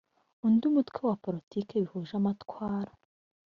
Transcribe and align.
undi 0.45 0.67
mutwe 0.75 0.99
wa 1.09 1.15
politiki 1.25 1.81
bihuje 1.81 2.13
amatwara 2.21 2.91